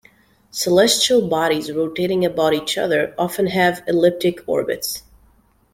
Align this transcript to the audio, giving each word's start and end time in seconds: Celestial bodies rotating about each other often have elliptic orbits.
Celestial 0.49 1.27
bodies 1.29 1.71
rotating 1.71 2.25
about 2.25 2.55
each 2.55 2.75
other 2.75 3.13
often 3.19 3.45
have 3.45 3.83
elliptic 3.85 4.39
orbits. 4.49 5.03